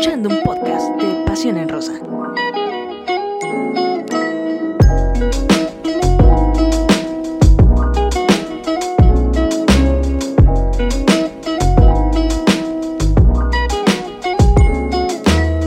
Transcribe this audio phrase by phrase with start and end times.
[0.00, 1.92] escuchando un podcast de Pasión en Rosa.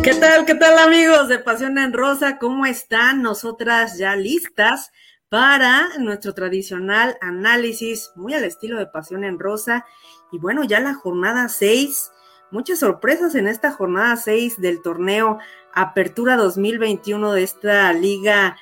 [0.01, 2.39] ¿Qué tal, qué tal amigos de Pasión en Rosa?
[2.39, 3.21] ¿Cómo están?
[3.21, 4.91] Nosotras ya listas
[5.29, 9.85] para nuestro tradicional análisis, muy al estilo de Pasión en Rosa.
[10.31, 12.09] Y bueno, ya la jornada 6
[12.53, 15.39] muchas sorpresas en esta jornada 6 del torneo
[15.73, 18.55] Apertura 2021 de esta Liga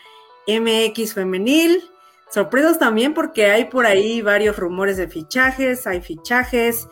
[0.47, 1.83] MX femenil.
[2.29, 6.87] Sorpresas también porque hay por ahí varios rumores de fichajes, hay fichajes,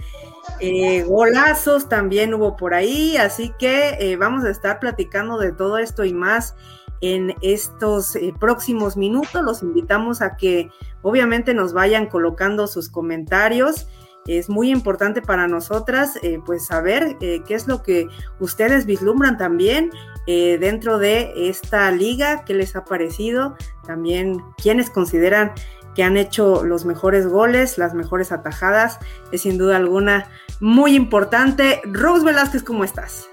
[0.59, 5.77] eh, golazos también hubo por ahí, así que eh, vamos a estar platicando de todo
[5.77, 6.53] esto y más
[6.99, 9.41] en estos eh, próximos minutos.
[9.41, 10.69] Los invitamos a que
[11.01, 13.87] obviamente nos vayan colocando sus comentarios
[14.27, 18.07] es muy importante para nosotras eh, pues saber eh, qué es lo que
[18.39, 19.91] ustedes vislumbran también
[20.27, 25.53] eh, dentro de esta liga, qué les ha parecido, también quiénes consideran
[25.95, 28.99] que han hecho los mejores goles, las mejores atajadas,
[29.31, 30.29] es sin duda alguna
[30.59, 31.81] muy importante.
[31.85, 33.27] Rose Velázquez, ¿cómo estás?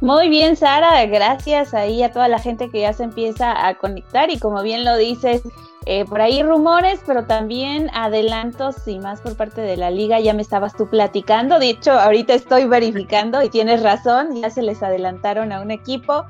[0.00, 4.30] Muy bien, Sara, gracias ahí a toda la gente que ya se empieza a conectar
[4.30, 5.42] y como bien lo dices,
[5.90, 10.20] eh, por ahí rumores, pero también adelantos y más por parte de la liga.
[10.20, 11.58] Ya me estabas tú platicando.
[11.58, 16.26] De hecho, ahorita estoy verificando y tienes razón, ya se les adelantaron a un equipo.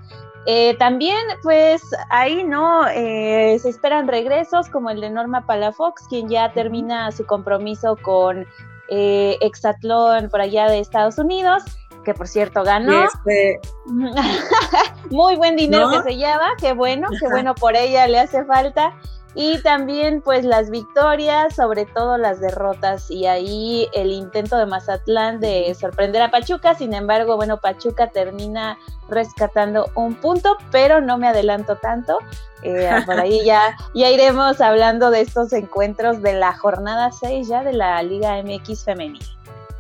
[0.47, 6.29] Eh, también, pues ahí no eh, se esperan regresos como el de Norma Palafox, quien
[6.29, 8.47] ya termina su compromiso con
[8.89, 11.65] Exatlón por allá de Estados Unidos
[12.05, 13.05] que por cierto ganó.
[13.05, 13.61] Este...
[15.11, 18.95] Muy buen dinero que se lleva, qué bueno, qué bueno por ella, le hace falta
[19.41, 25.39] y también pues las victorias, sobre todo las derrotas y ahí el intento de Mazatlán
[25.39, 28.77] de sorprender a Pachuca, sin embargo, bueno, Pachuca termina
[29.09, 32.19] rescatando un punto, pero no me adelanto tanto,
[32.65, 37.63] eh, por ahí ya, ya iremos hablando de estos encuentros de la jornada 6 ya
[37.63, 39.25] de la Liga MX femenil.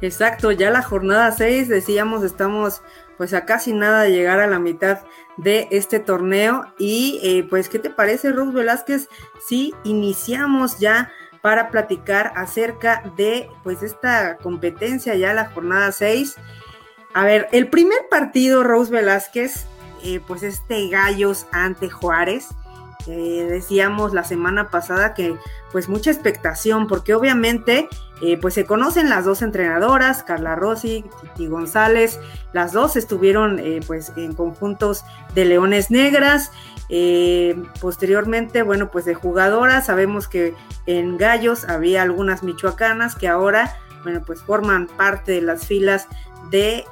[0.00, 2.80] Exacto, ya la jornada 6, decíamos, estamos
[3.18, 5.00] pues a casi nada de llegar a la mitad
[5.36, 6.72] de este torneo.
[6.78, 9.08] Y eh, pues, ¿qué te parece, Rose Velázquez?
[9.44, 11.12] Si iniciamos ya
[11.42, 16.36] para platicar acerca de pues esta competencia ya la jornada 6.
[17.14, 19.66] A ver, el primer partido, Rose Velázquez,
[20.04, 22.48] eh, pues este Gallos ante Juárez.
[23.06, 25.36] Eh, decíamos la semana pasada que
[25.72, 27.88] pues mucha expectación, porque obviamente
[28.20, 32.18] eh, pues se conocen las dos entrenadoras, Carla Rossi, Titi González,
[32.52, 36.50] las dos estuvieron eh, pues en conjuntos de Leones Negras,
[37.80, 40.54] posteriormente, bueno, pues de jugadoras, sabemos que
[40.86, 46.08] en Gallos había algunas michoacanas que ahora, bueno, pues forman parte de las filas
[46.50, 46.86] de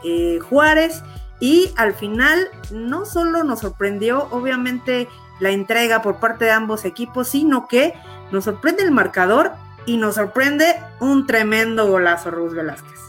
[0.50, 1.02] Juárez,
[1.40, 5.08] y al final no solo nos sorprendió, obviamente,
[5.40, 7.94] la entrega por parte de ambos equipos, sino que
[8.30, 9.52] nos sorprende el marcador
[9.86, 13.06] y nos sorprende un tremendo golazo, Ruz Velázquez.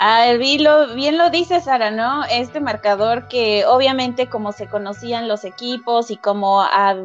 [0.00, 2.24] Ah, bien, lo, bien lo dice Sara, ¿no?
[2.26, 6.64] Este marcador que obviamente como se conocían los equipos y como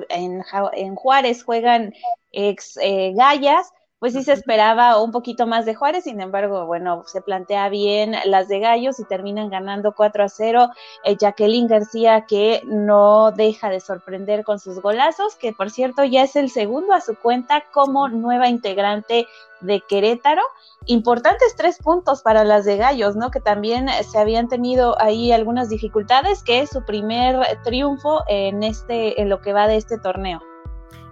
[0.10, 1.94] en, en, Juárez juegan
[2.32, 3.72] ex eh, gallas,
[4.04, 8.18] pues sí se esperaba un poquito más de Juárez, sin embargo, bueno, se plantea bien
[8.26, 10.70] las de Gallos y terminan ganando 4 a 0.
[11.06, 16.24] Eh, Jacqueline García que no deja de sorprender con sus golazos, que por cierto ya
[16.24, 19.26] es el segundo a su cuenta como nueva integrante
[19.62, 20.42] de Querétaro.
[20.86, 23.32] Importantes tres puntos para las de Gallos, ¿no?
[23.32, 29.22] Que también se habían tenido ahí algunas dificultades, que es su primer triunfo en este,
[29.22, 30.42] en lo que va de este torneo.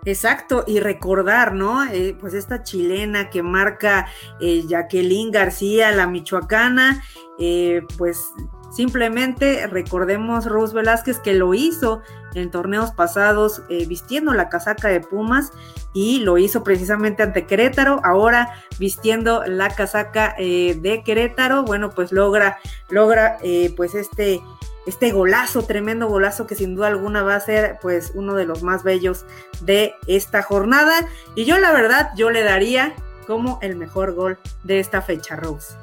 [0.04, 1.86] Exacto, y recordar, ¿no?
[1.86, 4.08] Eh, pues esta chilena que marca
[4.40, 7.04] eh, Jacqueline García, la michoacana,
[7.38, 8.32] eh, pues
[8.72, 12.02] simplemente recordemos Rose Velázquez que lo hizo
[12.34, 15.52] en torneos pasados vistiendo la casaca de Pumas
[15.94, 22.60] y lo hizo precisamente ante Querétaro, ahora vistiendo la casaca de Querétaro, bueno, pues logra,
[22.90, 23.40] logra
[23.76, 24.42] pues este
[24.86, 28.64] este golazo, tremendo golazo que sin duda alguna va a ser pues uno de los
[28.64, 29.26] más bellos
[29.62, 31.08] de esta jornada.
[31.36, 32.94] Y yo la verdad, yo le daría
[33.28, 35.76] como el mejor gol de esta fecha, Rose.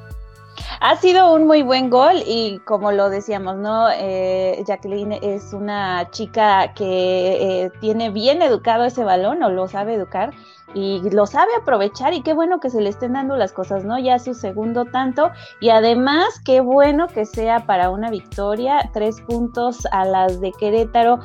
[0.81, 3.89] Ha sido un muy buen gol y como lo decíamos, ¿no?
[3.91, 9.93] Eh, Jacqueline es una chica que eh, tiene bien educado ese balón o lo sabe
[9.93, 10.31] educar
[10.73, 13.97] y lo sabe aprovechar y qué bueno que se le estén dando las cosas, ¿no?
[13.97, 19.85] Ya su segundo tanto y además qué bueno que sea para una victoria, tres puntos
[19.91, 21.19] a las de Querétaro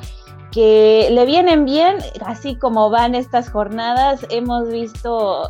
[0.51, 5.49] que le vienen bien, así como van estas jornadas, hemos visto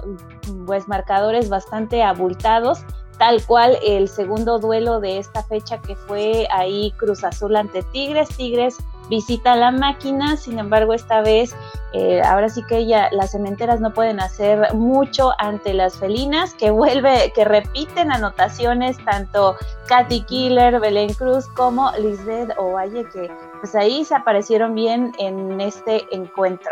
[0.66, 2.84] pues marcadores bastante abultados,
[3.20, 8.30] tal cual el segundo duelo de esta fecha que fue ahí Cruz Azul ante Tigres.
[8.30, 8.78] Tigres
[9.10, 11.56] visita la máquina, sin embargo esta vez
[11.98, 16.70] eh, ahora sí que ella, las cementeras no pueden hacer mucho ante las felinas, que
[16.70, 19.56] vuelve, que repiten anotaciones tanto
[19.88, 23.32] Katy Killer, Belén Cruz como Lisbeth Ovalle, que
[23.62, 26.72] pues ahí se aparecieron bien en este encuentro.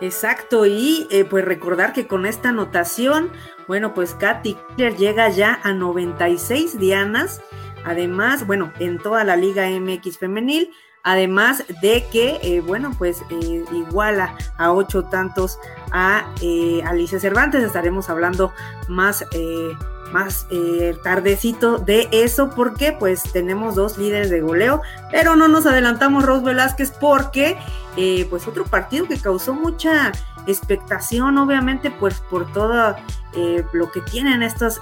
[0.00, 3.32] Exacto, y eh, pues recordar que con esta anotación,
[3.66, 7.40] bueno, pues Katy Killer llega ya a 96 dianas,
[7.84, 10.70] además, bueno, en toda la Liga MX femenil,
[11.02, 15.58] además de que, eh, bueno, pues eh, iguala a ocho tantos
[15.90, 18.52] a eh, Alicia Cervantes, estaremos hablando
[18.88, 19.24] más,
[20.12, 20.46] más
[21.02, 26.44] tardecito de eso porque pues tenemos dos líderes de goleo, pero no nos adelantamos Rose
[26.44, 27.58] Velázquez porque
[28.30, 30.12] pues otro partido que causó mucha
[30.46, 32.96] expectación obviamente pues por todo
[33.72, 34.80] lo que tienen estos,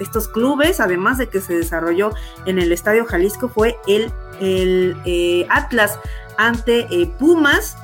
[0.00, 2.12] estos clubes, además de que se desarrolló
[2.46, 4.12] en el Estadio Jalisco, fue el
[4.42, 5.98] el eh, Atlas
[6.36, 7.76] ante eh, Pumas,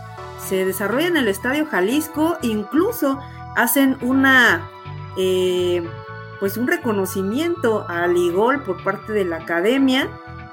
[0.47, 3.21] se desarrolla en el Estadio Jalisco, incluso
[3.57, 4.69] hacen una,
[5.17, 5.87] eh,
[6.41, 10.09] pues un reconocimiento al Igol por parte de la academia,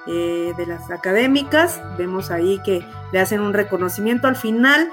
[0.06, 4.92] de las académicas, vemos ahí que le hacen un reconocimiento al final.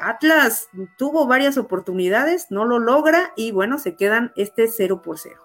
[0.00, 5.41] Atlas tuvo varias oportunidades, no lo logra y bueno, se quedan este 0 por 0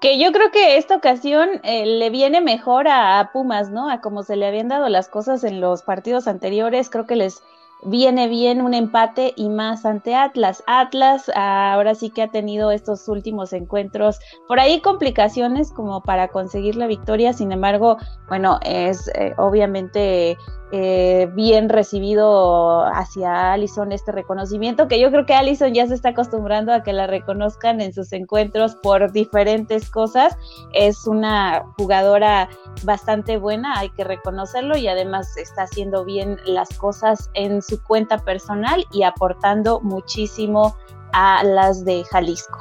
[0.00, 3.90] que yo creo que esta ocasión eh, le viene mejor a, Pumas, ¿no?
[3.90, 7.42] A como se le habían dado las cosas en los partidos anteriores, creo que les
[7.82, 10.62] viene bien un empate y más ante Atlas.
[10.66, 14.18] Atlas ahora sí que ha tenido estos últimos encuentros,
[14.48, 17.98] por ahí complicaciones como para conseguir la victoria, sin embargo,
[18.28, 20.36] bueno, es eh, obviamente
[20.72, 26.10] eh, bien recibido hacia Allison este reconocimiento, que yo creo que Allison ya se está
[26.10, 30.36] acostumbrando a que la reconozcan en sus encuentros por diferentes cosas.
[30.72, 32.48] Es una jugadora
[32.82, 38.18] bastante buena, hay que reconocerlo, y además está haciendo bien las cosas en su cuenta
[38.18, 40.76] personal y aportando muchísimo
[41.12, 42.58] a las de Jalisco.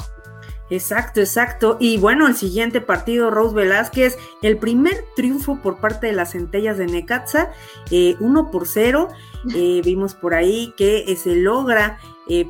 [0.70, 1.78] Exacto, exacto.
[1.80, 6.78] Y bueno, el siguiente partido, Rose Velázquez, el primer triunfo por parte de las centellas
[6.78, 7.52] de Necaxa,
[7.92, 9.10] eh, uno por cero.
[9.54, 12.00] Eh, vimos por ahí que eh, se logra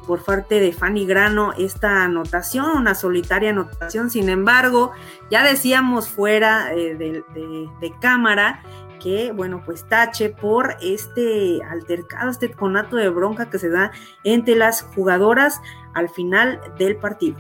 [0.08, 4.10] por parte de Fanny Grano esta anotación, una solitaria anotación.
[4.10, 4.94] Sin embargo,
[5.30, 8.64] ya decíamos fuera de, de, cámara
[9.04, 13.92] que, bueno, pues tache por este altercado, este conato de bronca que se da
[14.24, 15.60] entre las jugadoras
[15.94, 17.36] al final del partido.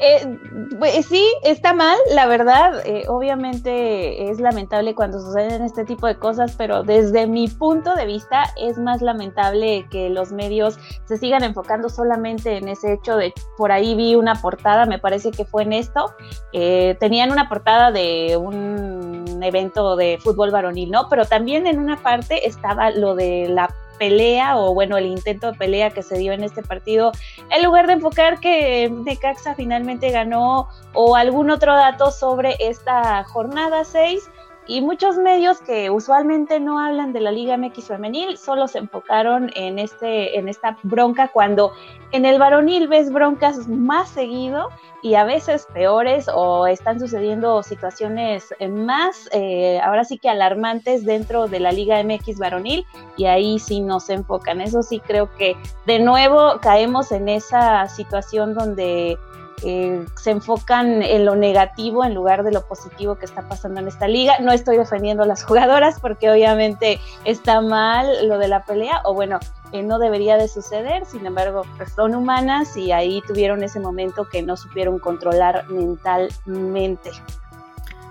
[0.00, 0.38] Eh,
[0.78, 2.82] pues, sí, está mal, la verdad.
[2.86, 8.06] Eh, obviamente es lamentable cuando suceden este tipo de cosas, pero desde mi punto de
[8.06, 13.32] vista es más lamentable que los medios se sigan enfocando solamente en ese hecho de,
[13.56, 16.14] por ahí vi una portada, me parece que fue en esto,
[16.52, 21.08] eh, tenían una portada de un evento de fútbol varonil, ¿no?
[21.08, 23.68] Pero también en una parte estaba lo de la
[23.98, 27.12] pelea o bueno, el intento de pelea que se dio en este partido,
[27.50, 33.84] en lugar de enfocar que Necaxa finalmente ganó o algún otro dato sobre esta jornada
[33.84, 34.30] 6,
[34.66, 39.50] y muchos medios que usualmente no hablan de la Liga MX femenil solo se enfocaron
[39.54, 41.72] en este en esta bronca cuando
[42.12, 44.68] en el varonil ves broncas más seguido
[45.02, 51.46] y a veces peores o están sucediendo situaciones más eh, ahora sí que alarmantes dentro
[51.46, 52.86] de la Liga MX varonil
[53.18, 54.62] y ahí sí nos enfocan.
[54.62, 59.18] Eso sí creo que de nuevo caemos en esa situación donde
[59.64, 63.88] eh, se enfocan en lo negativo en lugar de lo positivo que está pasando en
[63.88, 64.38] esta liga.
[64.40, 69.14] No estoy defendiendo a las jugadoras porque obviamente está mal lo de la pelea o
[69.14, 69.40] bueno,
[69.72, 74.28] eh, no debería de suceder, sin embargo, pues son humanas y ahí tuvieron ese momento
[74.30, 77.10] que no supieron controlar mentalmente.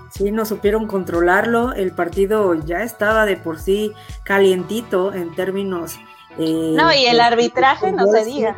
[0.09, 3.93] Sí, no supieron controlarlo, el partido ya estaba de por sí
[4.23, 5.99] calientito en términos...
[6.37, 8.55] Eh, no, y el arbitraje no se diga.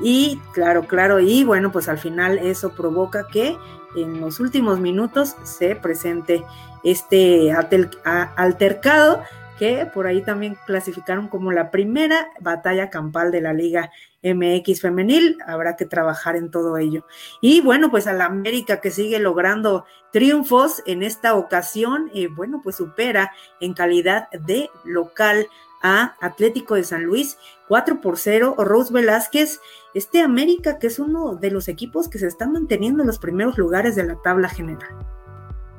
[0.00, 3.56] Y claro, claro, y bueno, pues al final eso provoca que
[3.96, 6.44] en los últimos minutos se presente
[6.84, 9.22] este altercado
[9.58, 13.90] que por ahí también clasificaron como la primera batalla campal de la Liga
[14.22, 15.36] MX femenil.
[15.46, 17.04] Habrá que trabajar en todo ello.
[17.40, 22.60] Y bueno, pues a la América que sigue logrando triunfos en esta ocasión, eh, bueno,
[22.62, 25.48] pues supera en calidad de local
[25.82, 29.60] a Atlético de San Luis, 4 por 0, Rose Velázquez,
[29.94, 33.58] este América que es uno de los equipos que se están manteniendo en los primeros
[33.58, 34.88] lugares de la tabla general.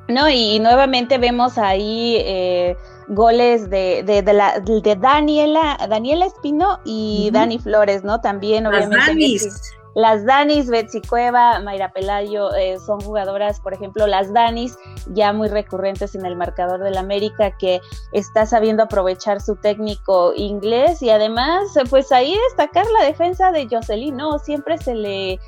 [0.08, 2.76] No, y, nuevamente vemos ahí eh,
[3.08, 8.20] goles de, de, de, la, de Daniela, Daniela Espino y Dani Flores, ¿no?
[8.20, 8.96] También, obviamente.
[8.96, 15.48] las Danis, Betsy Cueva, Mayra Pelayo, eh, son jugadoras, por ejemplo, las Danis, ya muy
[15.48, 17.80] recurrentes en el marcador del América, que
[18.12, 24.16] está sabiendo aprovechar su técnico inglés y además, pues ahí destacar la defensa de Jocelyn,
[24.16, 24.38] ¿no?
[24.38, 25.40] Siempre se le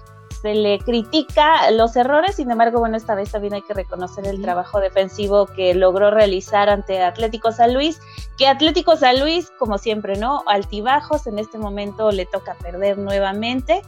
[0.43, 4.43] se le critica los errores, sin embargo, bueno, esta vez también hay que reconocer el
[4.43, 8.01] trabajo defensivo que logró realizar ante Atlético San Luis,
[8.37, 10.43] que Atlético San Luis, como siempre, ¿no?
[10.47, 13.83] Altibajos, en este momento le toca perder nuevamente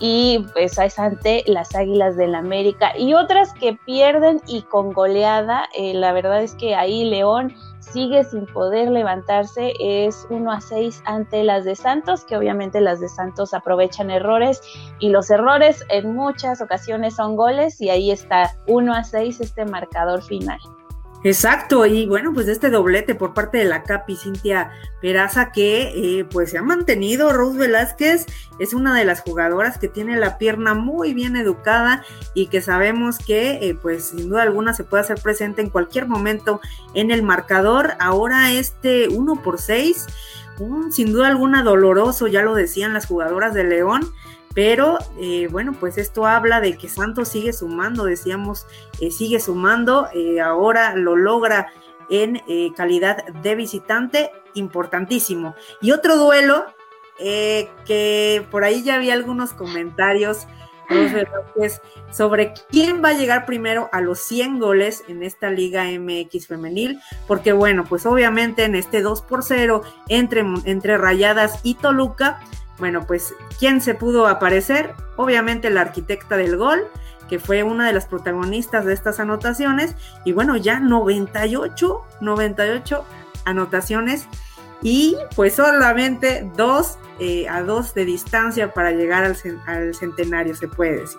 [0.00, 5.68] y pues es ante las Águilas del América y otras que pierden y con goleada,
[5.74, 11.02] eh, la verdad es que ahí León sigue sin poder levantarse, es 1 a 6
[11.06, 14.60] ante las de Santos, que obviamente las de Santos aprovechan errores
[14.98, 19.64] y los errores en muchas ocasiones son goles y ahí está 1 a 6 este
[19.64, 20.58] marcador final.
[21.24, 24.70] Exacto, y bueno, pues este doblete por parte de la Capi Cintia
[25.00, 28.26] Peraza que eh, pues se ha mantenido, Rose Velázquez
[28.60, 33.18] es una de las jugadoras que tiene la pierna muy bien educada y que sabemos
[33.18, 36.60] que eh, pues sin duda alguna se puede hacer presente en cualquier momento
[36.94, 40.06] en el marcador, ahora este 1 por 6,
[40.90, 44.12] sin duda alguna doloroso, ya lo decían las jugadoras de León,
[44.54, 48.66] pero eh, bueno, pues esto habla de que Santos sigue sumando, decíamos,
[49.00, 51.72] eh, sigue sumando, eh, ahora lo logra
[52.10, 52.40] en
[52.74, 55.54] calidad de visitante, importantísimo.
[55.82, 56.64] Y otro duelo
[57.18, 60.46] que por ahí ya había algunos comentarios
[62.10, 66.98] sobre quién va a llegar primero a los 100 goles en esta Liga MX femenil,
[67.26, 72.40] porque bueno, pues obviamente en este 2 por 0 entre, entre Rayadas y Toluca,
[72.78, 74.94] bueno, pues, ¿quién se pudo aparecer?
[75.16, 76.86] Obviamente la arquitecta del gol,
[77.28, 79.94] que fue una de las protagonistas de estas anotaciones.
[80.24, 83.04] Y bueno, ya 98, 98
[83.44, 84.28] anotaciones
[84.82, 90.68] y pues solamente dos eh, a dos de distancia para llegar al, al centenario, se
[90.68, 91.18] puede decir.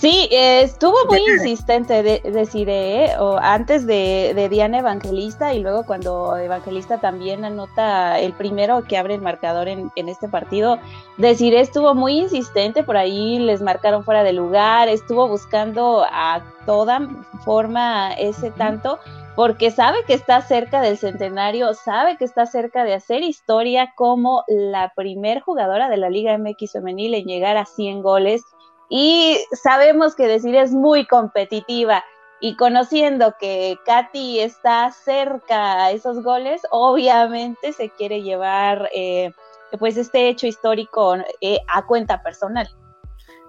[0.00, 3.18] Sí, estuvo muy insistente, de, deciré, ¿eh?
[3.18, 9.16] o antes de, Diana Evangelista y luego cuando Evangelista también anota el primero que abre
[9.16, 10.78] el marcador en, este partido,
[11.18, 17.06] deciré estuvo muy insistente, por ahí les marcaron fuera de lugar, estuvo buscando a toda
[17.44, 18.98] forma ese tanto,
[19.36, 24.44] porque sabe que está cerca del centenario, sabe que está cerca de hacer historia como
[24.48, 28.42] la primer jugadora de la Liga MX femenil en llegar a 100 goles
[28.90, 32.04] y sabemos que decir es muy competitiva
[32.40, 39.32] y conociendo que Katy está cerca a esos goles, obviamente se quiere llevar eh,
[39.78, 42.68] pues este hecho histórico eh, a cuenta personal.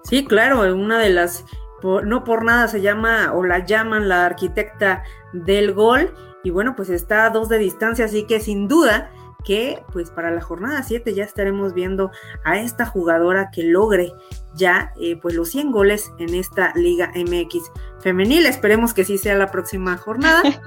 [0.04, 1.44] Sí, claro, una de las,
[1.82, 6.88] no por nada se llama o la llaman la arquitecta del gol y bueno, pues
[6.88, 9.10] está a dos de distancia, así que sin duda
[9.44, 12.10] que pues para la jornada 7 ya estaremos viendo
[12.44, 14.12] a esta jugadora que logre
[14.54, 18.46] ya eh, pues los 100 goles en esta Liga MX femenil.
[18.46, 20.42] Esperemos que sí sea la próxima jornada.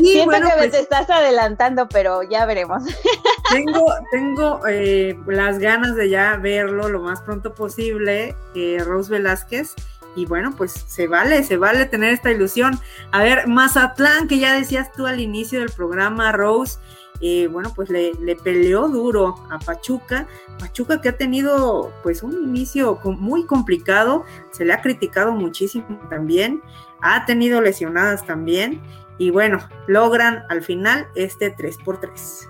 [0.00, 2.82] Y Siento bueno, que pues, te estás adelantando, pero ya veremos.
[3.50, 9.74] Tengo, tengo eh, las ganas de ya verlo lo más pronto posible, eh, Rose Velázquez.
[10.16, 12.80] Y bueno, pues se vale, se vale tener esta ilusión.
[13.12, 16.78] A ver, Mazatlán, que ya decías tú al inicio del programa, Rose,
[17.20, 20.26] eh, bueno, pues le, peleó duro a Pachuca.
[20.58, 26.62] Pachuca que ha tenido pues un inicio muy complicado, se le ha criticado muchísimo también,
[27.00, 28.80] ha tenido lesionadas también
[29.18, 32.48] y bueno, logran al final este 3 por 3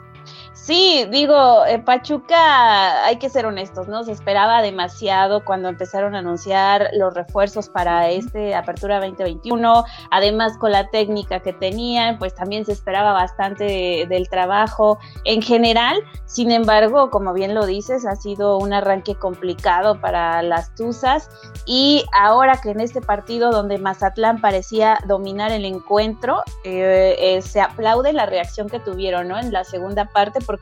[0.66, 4.02] Sí, digo, Pachuca, hay que ser honestos, ¿no?
[4.02, 9.85] Se esperaba demasiado cuando empezaron a anunciar los refuerzos para este Apertura 2021.
[10.11, 16.02] Además, con la técnica que tenían, pues también se esperaba bastante del trabajo en general.
[16.25, 21.30] Sin embargo, como bien lo dices, ha sido un arranque complicado para las Tuzas.
[21.64, 27.61] Y ahora que en este partido donde Mazatlán parecía dominar el encuentro, eh, eh, se
[27.61, 29.38] aplaude la reacción que tuvieron, ¿no?
[29.38, 30.55] En la segunda parte, porque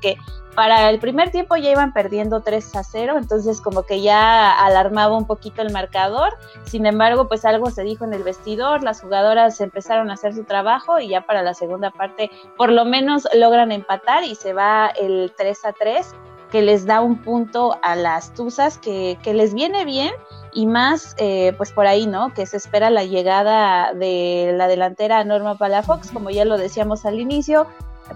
[0.54, 5.16] para el primer tiempo ya iban perdiendo 3 a 0, entonces como que ya alarmaba
[5.16, 6.32] un poquito el marcador.
[6.64, 10.44] Sin embargo, pues algo se dijo en el vestidor, las jugadoras empezaron a hacer su
[10.44, 14.88] trabajo y ya para la segunda parte por lo menos logran empatar y se va
[14.88, 16.14] el 3 a 3
[16.54, 20.12] que les da un punto a las Tuzas que, les viene bien
[20.52, 22.32] y más eh, pues por ahí, ¿no?
[22.32, 27.18] Que se espera la llegada de la delantera Norma Palafox, como ya lo decíamos al
[27.18, 27.66] inicio,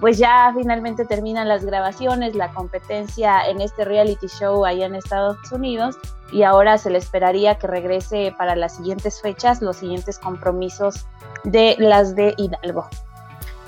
[0.00, 5.38] pues ya finalmente terminan las grabaciones, la competencia en este reality show allá en Estados
[5.50, 5.97] Unidos
[6.30, 11.07] y ahora se le esperaría que regrese para las siguientes fechas, los siguientes compromisos
[11.45, 12.88] de las de Hidalgo.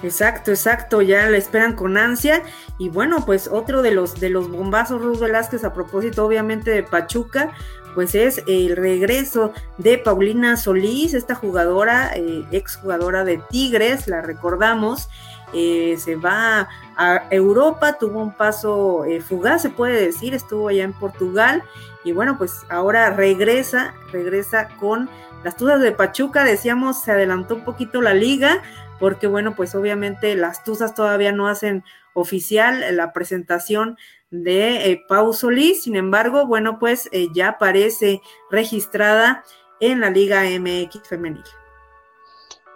[0.02, 2.42] Exacto, exacto, ya la esperan con ansia.
[2.78, 6.82] Y bueno, pues otro de los de los bombazos, Ruth Velázquez, a propósito, obviamente, de
[6.82, 7.52] Pachuca,
[7.94, 14.22] pues es el regreso de Paulina Solís, esta jugadora, eh, ex jugadora de Tigres, la
[14.22, 15.08] recordamos,
[15.52, 20.84] eh, se va a Europa, tuvo un paso eh, fugaz, se puede decir, estuvo allá
[20.84, 21.62] en Portugal
[22.04, 25.08] y bueno, pues ahora regresa, regresa con
[25.44, 28.62] las Tuzas de Pachuca, decíamos, se adelantó un poquito la liga,
[28.98, 33.96] porque bueno, pues obviamente las Tuzas todavía no hacen oficial la presentación
[34.30, 39.44] de eh, Pau Solís, sin embargo, bueno, pues eh, ya aparece registrada
[39.80, 41.42] en la Liga MX femenil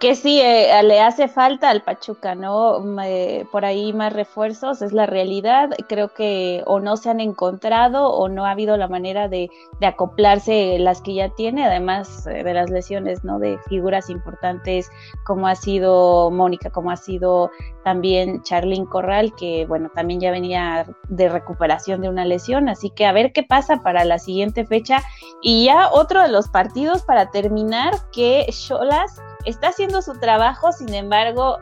[0.01, 2.83] que sí, eh, le hace falta al Pachuca, ¿no?
[3.51, 5.71] por ahí más refuerzos, es la realidad.
[5.89, 9.51] Creo que o no se han encontrado o no ha habido la manera de,
[9.83, 13.39] acoplarse las que ya tiene, además eh, de las lesiones, ¿no?
[13.39, 14.91] De figuras importantes
[15.25, 17.51] como ha sido Mónica, como ha sido
[17.85, 23.07] también Charlyn Corral, que bueno, también ya venía de recuperación de una lesión, así que
[23.07, 25.03] a ver qué pasa para la siguiente fecha.
[25.43, 30.95] Y ya otro de los partidos para terminar, que Cholas está haciendo su trabajo, sin
[30.95, 31.59] embargo,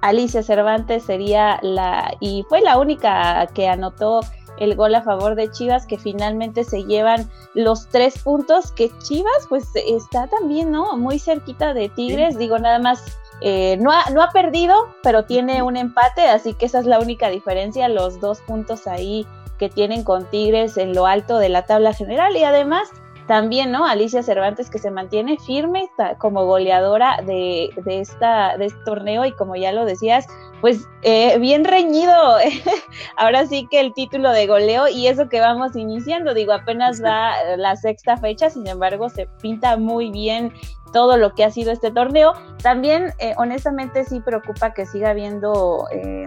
[0.00, 4.20] Alicia Cervantes sería la, y fue la única que anotó
[4.58, 9.46] el gol a favor de Chivas, que finalmente se llevan los tres puntos, que Chivas
[9.48, 10.96] pues está también, ¿no?
[10.96, 13.04] Muy cerquita de Tigres, digo nada más,
[13.40, 16.98] eh, no, ha, no ha perdido, pero tiene un empate, así que esa es la
[16.98, 19.26] única diferencia, los dos puntos ahí
[19.58, 22.88] que tienen con Tigres en lo alto de la tabla general y además
[23.28, 23.86] también, ¿no?
[23.86, 29.54] Alicia Cervantes que se mantiene firme como goleadora de, esta, de este torneo y como
[29.54, 30.26] ya lo decías,
[30.60, 32.12] pues eh, bien reñido.
[33.16, 37.32] Ahora sí que el título de goleo y eso que vamos iniciando, digo, apenas va
[37.56, 40.52] la sexta fecha, sin embargo, se pinta muy bien
[40.92, 42.32] todo lo que ha sido este torneo.
[42.62, 45.86] También, eh, honestamente, sí preocupa que siga habiendo...
[45.92, 46.26] Eh,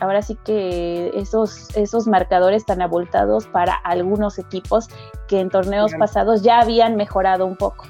[0.00, 4.88] ahora sí que esos, esos marcadores tan abultados para algunos equipos
[5.26, 7.84] que en torneos pasados ya habían mejorado un poco.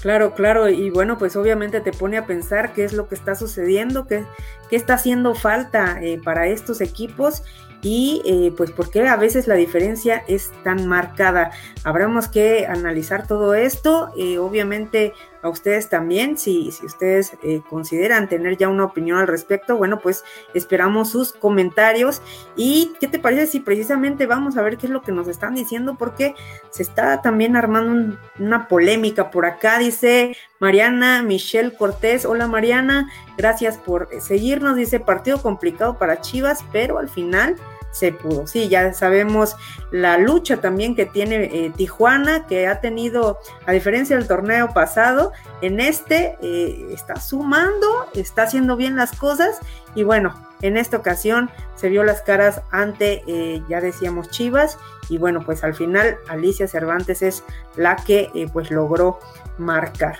[0.00, 3.34] Claro, claro, y bueno, pues obviamente te pone a pensar qué es lo que está
[3.34, 4.24] sucediendo, qué,
[4.68, 7.42] qué está haciendo falta eh, para estos equipos
[7.82, 11.50] y eh, pues por qué a veces la diferencia es tan marcada.
[11.84, 15.12] Habremos que analizar todo esto, eh, obviamente
[15.46, 20.00] a ustedes también, si, si ustedes eh, consideran tener ya una opinión al respecto, bueno,
[20.00, 22.20] pues esperamos sus comentarios.
[22.56, 25.54] ¿Y qué te parece si precisamente vamos a ver qué es lo que nos están
[25.54, 25.96] diciendo?
[25.98, 26.34] Porque
[26.70, 32.24] se está también armando una polémica por acá, dice Mariana Michelle Cortés.
[32.24, 34.76] Hola Mariana, gracias por seguirnos.
[34.76, 37.56] Dice partido complicado para Chivas, pero al final
[37.96, 38.46] se pudo.
[38.46, 39.56] Sí, ya sabemos
[39.90, 45.32] la lucha también que tiene eh, Tijuana, que ha tenido, a diferencia del torneo pasado,
[45.62, 49.58] en este eh, está sumando, está haciendo bien las cosas
[49.94, 54.78] y bueno, en esta ocasión se vio las caras ante, eh, ya decíamos, Chivas
[55.08, 57.44] y bueno, pues al final Alicia Cervantes es
[57.76, 59.18] la que pues logró
[59.56, 60.18] marcar.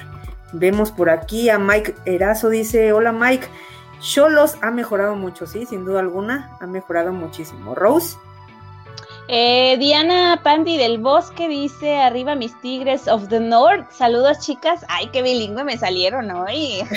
[0.52, 3.48] Vemos por aquí a Mike Erazo, dice, hola Mike,
[4.00, 7.74] Cholos ha mejorado mucho, sí, sin duda alguna, ha mejorado muchísimo.
[7.74, 8.16] Rose.
[9.28, 13.90] Eh, Diana Pandi del Bosque dice, arriba mis Tigres of the North.
[13.90, 14.84] Saludos chicas.
[14.88, 16.80] Ay, qué bilingüe me salieron hoy.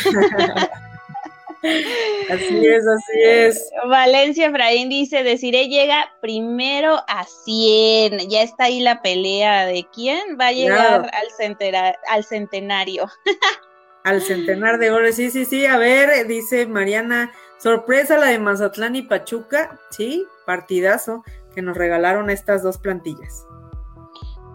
[2.30, 3.70] así es, así es.
[3.88, 8.30] Valencia Efraín dice, deciré llega primero a 100.
[8.30, 13.08] Ya está ahí la pelea de quién va a llegar al, al centenario.
[14.04, 15.12] al centenar de oro.
[15.12, 15.66] Sí, sí, sí.
[15.66, 19.80] A ver, dice Mariana, sorpresa la de Mazatlán y Pachuca.
[19.90, 23.46] Sí, partidazo que nos regalaron estas dos plantillas.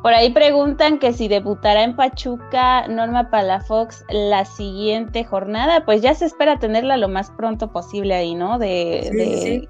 [0.02, 6.14] Por ahí preguntan que si debutará en Pachuca Norma Palafox la siguiente jornada, pues ya
[6.14, 8.58] se espera tenerla lo más pronto posible ahí, ¿no?
[8.58, 9.08] De,
[9.42, 9.68] sí,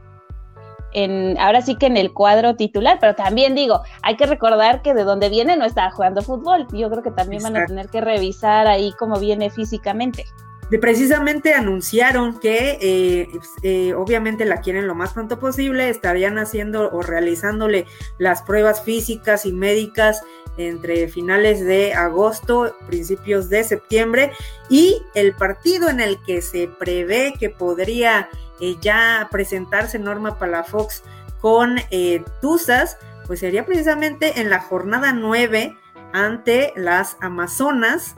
[1.38, 5.04] ahora sí que en el cuadro titular, pero también digo, hay que recordar que de
[5.04, 6.66] donde viene no está jugando fútbol.
[6.72, 10.24] Yo creo que también van a tener que revisar ahí cómo viene físicamente.
[10.70, 13.28] De precisamente anunciaron que eh,
[13.62, 17.86] eh, obviamente la quieren lo más pronto posible, estarían haciendo o realizándole
[18.18, 20.22] las pruebas físicas y médicas
[20.56, 24.32] entre finales de agosto, principios de septiembre,
[24.70, 28.28] y el partido en el que se prevé que podría
[28.60, 31.02] eh, ya presentarse Norma Palafox
[31.40, 35.76] con eh, Tuzas, pues sería precisamente en la jornada 9
[36.12, 38.14] ante las Amazonas.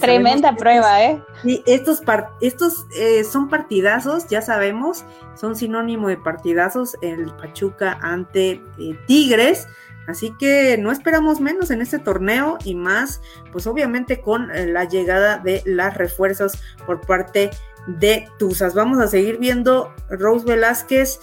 [0.00, 1.22] Tremenda prueba, ¿eh?
[1.42, 2.02] Sí, estos,
[2.40, 5.04] estos eh, son partidazos, ya sabemos,
[5.34, 8.62] son sinónimo de partidazos el Pachuca ante
[9.06, 9.68] Tigres.
[10.08, 13.20] Así que no esperamos menos en este torneo y más,
[13.52, 17.50] pues obviamente con la llegada de las refuerzos por parte
[17.88, 18.74] de Tuzas.
[18.74, 21.20] Vamos a seguir viendo Rose Velázquez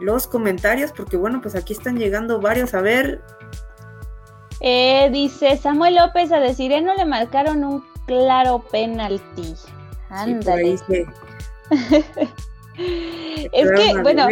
[0.00, 2.74] los comentarios porque bueno, pues aquí están llegando varios.
[2.74, 3.22] A ver.
[4.60, 9.54] Eh, dice Samuel López a decir, no le marcaron un claro penalti.
[10.10, 10.74] Ándale.
[13.52, 14.28] es que, bueno,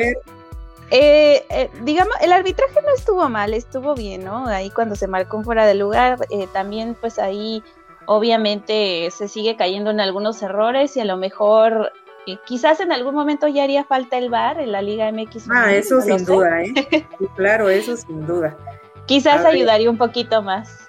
[0.90, 4.46] eh, eh, digamos, el arbitraje no estuvo mal, estuvo bien, ¿no?
[4.46, 7.62] Ahí cuando se marcó fuera de lugar, eh, también pues ahí
[8.12, 11.92] obviamente se sigue cayendo en algunos errores y a lo mejor
[12.44, 15.48] quizás en algún momento ya haría falta el VAR en la Liga MX.
[15.48, 17.06] Ah, eso sin duda, ¿eh?
[17.36, 18.56] claro, eso sin duda.
[19.06, 20.88] Quizás ayudaría un poquito más.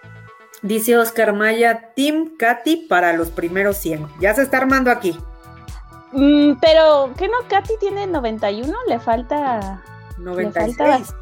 [0.63, 4.07] Dice Oscar Maya, Team Katy para los primeros 100.
[4.19, 5.15] Ya se está armando aquí.
[6.13, 7.37] Mm, pero, ¿qué no?
[7.47, 9.83] Katy tiene 91, le falta...
[10.17, 11.13] 96.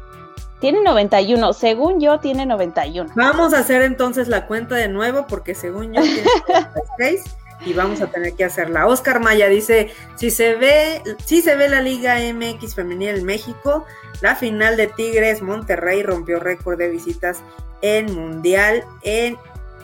[0.60, 3.12] Tiene 91, según yo tiene 91.
[3.14, 7.24] Vamos a hacer entonces la cuenta de nuevo porque según yo tiene 96
[7.64, 8.86] y vamos a tener que hacerla.
[8.86, 13.84] Oscar Maya dice, si se ve, si se ve la Liga MX femenil en México,
[14.20, 17.42] la final de Tigres Monterrey rompió récord de visitas
[17.82, 19.38] en Mundial en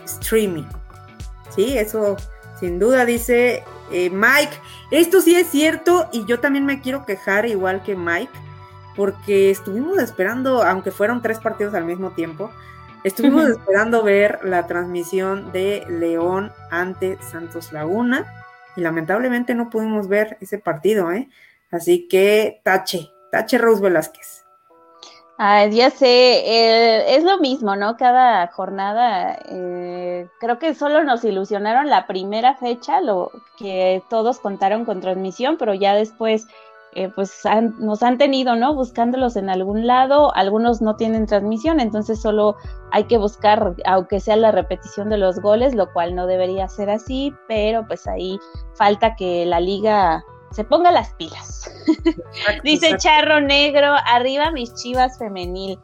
[0.05, 0.65] streaming.
[1.55, 2.17] Sí, eso
[2.59, 4.53] sin duda dice eh, Mike.
[4.91, 8.31] Esto sí es cierto y yo también me quiero quejar igual que Mike
[8.97, 12.51] porque estuvimos esperando, aunque fueron tres partidos al mismo tiempo,
[13.03, 18.25] Estuvimos esperando ver la transmisión de León ante Santos Laguna
[18.75, 21.29] y lamentablemente no pudimos ver ese partido, ¿eh?
[21.71, 24.45] Así que tache, tache Rose Velázquez.
[25.37, 27.95] Ah, ya sé, eh, es lo mismo, ¿no?
[27.95, 34.83] Cada jornada, eh, creo que solo nos ilusionaron la primera fecha, lo que todos contaron
[34.83, 36.47] con transmisión, pero ya después
[36.97, 37.43] eh, pues
[37.77, 38.73] nos han tenido, ¿no?
[38.73, 42.55] Buscándolos en algún lado, algunos no tienen transmisión, entonces solo
[42.91, 46.89] hay que buscar, aunque sea la repetición de los goles, lo cual no debería ser
[46.89, 48.39] así, pero pues ahí
[48.73, 51.71] falta que la liga se ponga las pilas.
[52.63, 55.79] Dice Charro Negro, arriba mis chivas femenil.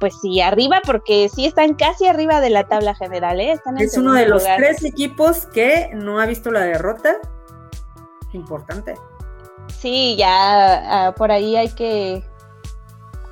[0.00, 3.52] Pues sí, arriba porque sí están casi arriba de la tabla general, ¿eh?
[3.52, 7.18] Están es uno de los tres equipos que no ha visto la derrota.
[8.32, 8.94] Importante
[9.82, 12.22] sí, ya ah, por ahí hay que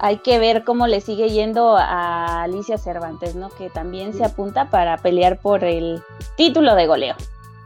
[0.01, 3.51] hay que ver cómo le sigue yendo a Alicia Cervantes, ¿no?
[3.51, 6.03] Que también se apunta para pelear por el
[6.37, 7.15] título de goleo.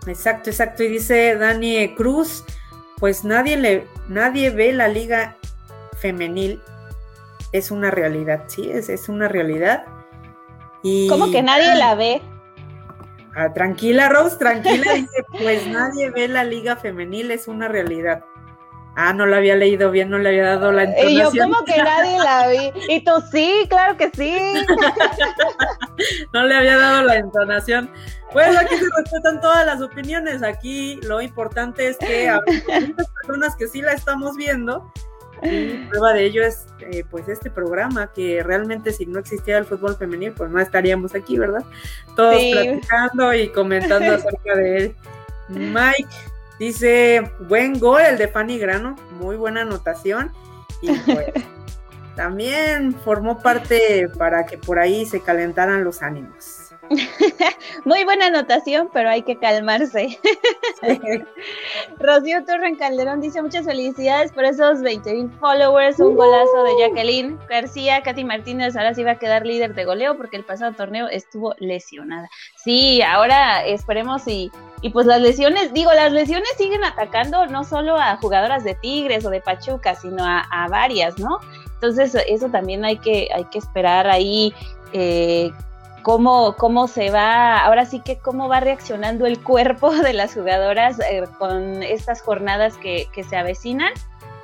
[0.06, 0.82] Exacto, exacto.
[0.82, 2.44] Y dice Dani Cruz,
[2.98, 5.36] pues nadie le, nadie ve la liga
[5.96, 6.60] femenil.
[7.52, 9.84] Es una realidad, sí, es, es una realidad.
[10.82, 12.20] Y, ¿Cómo que nadie la ve?
[13.36, 14.92] Ah, tranquila, Rose, tranquila.
[14.94, 18.24] dice, pues nadie ve la liga femenil, es una realidad.
[18.96, 21.12] Ah, no la había leído bien, no le había dado la entonación.
[21.12, 22.72] Y yo como que nadie la vi.
[22.88, 24.36] Y tú sí, claro que sí.
[26.32, 27.90] no le había dado la entonación.
[28.32, 30.42] Pues aquí se respetan todas las opiniones.
[30.42, 34.92] Aquí lo importante es que hay muchas personas que sí la estamos viendo.
[35.42, 39.66] Y prueba de ello es eh, pues este programa que realmente si no existiera el
[39.66, 41.64] fútbol femenil pues no estaríamos aquí, ¿verdad?
[42.16, 44.96] Todos platicando y comentando acerca de él.
[45.48, 46.08] Mike,
[46.64, 50.32] Dice, buen gol el de Fanny Grano, muy buena anotación.
[50.80, 51.26] Y pues
[52.16, 56.64] también formó parte para que por ahí se calentaran los ánimos.
[57.84, 60.18] Muy buena anotación, pero hay que calmarse.
[61.98, 67.38] Rocío Torren Calderón dice muchas felicidades por esos 20 mil followers, un golazo de Jacqueline
[67.48, 71.08] García, Katy Martínez ahora sí va a quedar líder de goleo porque el pasado torneo
[71.08, 72.28] estuvo lesionada.
[72.56, 74.50] Sí, ahora esperemos y
[74.84, 79.24] y pues las lesiones, digo, las lesiones siguen atacando no solo a jugadoras de Tigres
[79.24, 81.38] o de Pachuca, sino a, varias, ¿no?
[81.72, 84.52] Entonces eso también hay que, hay que esperar ahí
[84.92, 85.50] eh,
[86.02, 91.00] cómo, cómo se va, ahora sí que cómo va reaccionando el cuerpo de las jugadoras
[91.00, 93.94] eh, con estas jornadas que, se avecinan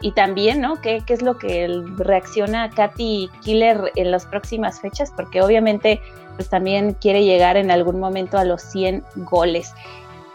[0.01, 0.81] y también, ¿no?
[0.81, 5.13] ¿Qué, ¿Qué, es lo que reacciona Katy Killer en las próximas fechas?
[5.15, 6.01] Porque obviamente
[6.37, 9.75] pues también quiere llegar en algún momento a los 100 goles.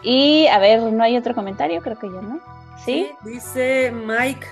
[0.06, 2.38] Y a ver, no hay otro comentario, creo que ya no.
[2.84, 3.10] ¿Sí?
[3.24, 4.46] dice Mike.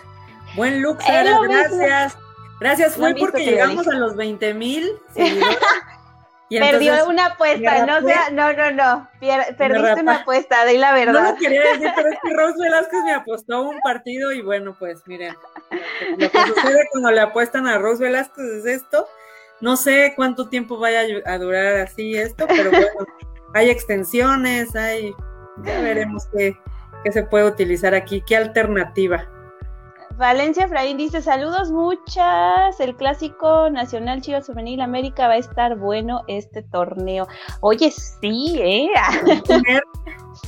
[0.57, 2.19] Buen look, Sara, gracias.
[2.59, 4.91] Gracias, fue porque llegamos a los 20 mil
[6.51, 9.09] Perdió una apuesta, no sea, no, no, no,
[9.57, 11.23] perdiste una apuesta, di la verdad.
[11.23, 14.77] No lo quería decir, pero es que Rose Velázquez me apostó un partido y bueno,
[14.79, 15.37] pues miren,
[16.19, 19.07] lo que sucede cuando le apuestan a Rose Velázquez es esto.
[19.61, 23.07] No sé cuánto tiempo vaya a durar así esto, pero bueno,
[23.55, 25.15] hay extensiones, hay
[25.63, 26.57] ya veremos qué,
[27.13, 29.29] se puede utilizar aquí, qué alternativa.
[30.17, 36.23] Valencia Fraín dice, saludos muchas, el clásico nacional Chivas Femenil América va a estar bueno
[36.29, 37.27] este torneo.
[37.61, 38.89] Oye, sí, ¿eh?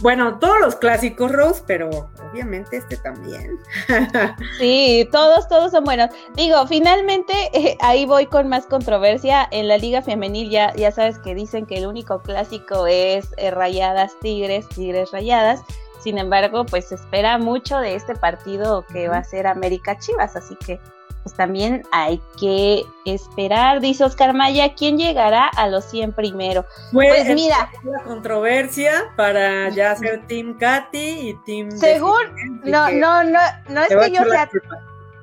[0.00, 1.90] Bueno, todos los clásicos, Rose, pero
[2.30, 3.58] obviamente este también.
[4.58, 6.10] sí, todos, todos son buenos.
[6.34, 9.48] Digo, finalmente eh, ahí voy con más controversia.
[9.50, 13.50] En la Liga Femenil ya, ya sabes que dicen que el único clásico es eh,
[13.50, 15.62] Rayadas Tigres, Tigres Rayadas.
[16.00, 20.36] Sin embargo, pues se espera mucho de este partido que va a ser América Chivas,
[20.36, 20.80] así que
[21.26, 26.64] pues también hay que esperar, dice Oscar Maya, ¿quién llegará a los 100 primero?
[26.92, 27.68] Pues, pues mira.
[27.82, 30.98] La controversia para ya hacer Team Katy
[31.30, 31.72] y Team...
[31.72, 34.48] Según, no, no, no, no es que yo sea...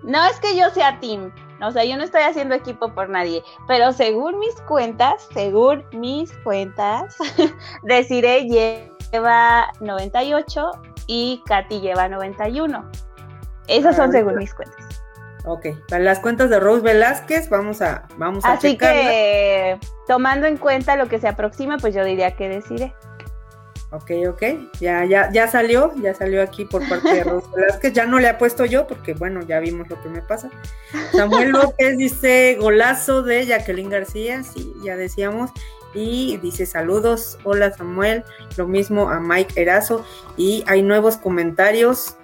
[0.01, 1.31] No es que yo sea Team,
[1.62, 6.33] o sea, yo no estoy haciendo equipo por nadie, pero según mis cuentas, según mis
[6.43, 7.15] cuentas,
[7.83, 8.45] Desiree
[9.13, 10.71] lleva 98
[11.06, 12.91] y Katy lleva 91.
[13.67, 15.04] Esas son ah, según mis cuentas.
[15.45, 20.58] Ok, para las cuentas de Rose Velázquez vamos a vamos a Así que tomando en
[20.58, 22.93] cuenta lo que se aproxima, pues yo diría que deciré.
[23.91, 24.43] Ok, ok,
[24.80, 28.28] ya, ya, ya salió, ya salió aquí por parte de Rose Velázquez, ya no le
[28.28, 30.49] ha puesto yo porque bueno, ya vimos lo que me pasa.
[31.12, 35.52] Samuel López dice golazo de Jacqueline García, sí, ya decíamos,
[35.93, 38.23] y dice saludos, hola Samuel,
[38.58, 40.06] lo mismo a Mike Erazo,
[40.38, 42.17] y hay nuevos comentarios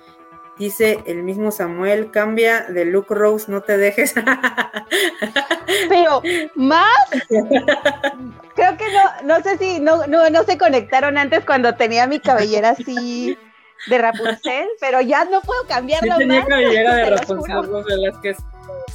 [0.60, 4.14] Dice el mismo Samuel, cambia de look Rose, no te dejes.
[5.90, 6.22] Pero
[6.56, 6.98] más,
[8.56, 12.20] creo que no, no sé si no, no, no se conectaron antes cuando tenía mi
[12.20, 13.38] cabellera así
[13.88, 18.38] de Rapunzel, pero ya no puedo cambiarlo sí, tenía cabellera de Rapunzel, Velázquez.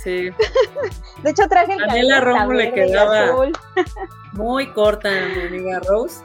[0.02, 0.30] Sí.
[1.22, 3.32] De hecho traje el Daniela Romo le quedaba
[4.32, 6.22] muy corta mi amiga Rose.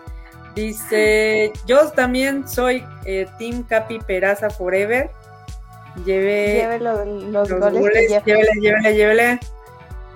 [0.56, 5.10] Dice, yo también soy eh, Team Capi Peraza Forever.
[6.06, 9.40] Lleve, los, goles, llévele, llévele, llévele.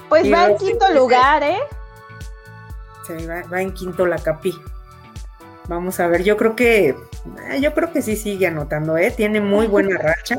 [0.10, 1.60] Pues va en quinto lugar, ¿eh?
[3.08, 4.54] Sí, va, en quinto la Capi.
[5.67, 9.12] Vamos a ver, yo creo que eh, yo creo que sí sigue anotando, ¿eh?
[9.12, 10.38] Tiene muy buena racha.